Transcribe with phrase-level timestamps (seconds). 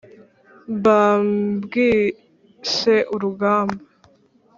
[0.75, 3.83] mba mbwise urugamba,